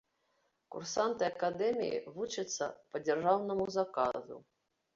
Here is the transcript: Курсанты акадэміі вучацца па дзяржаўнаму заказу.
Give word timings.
Курсанты 0.75 1.27
акадэміі 1.27 2.01
вучацца 2.15 2.65
па 2.89 3.05
дзяржаўнаму 3.07 3.65
заказу. 3.79 4.35